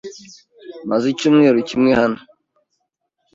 [0.89, 2.19] Maze icyumweru kimwe hano.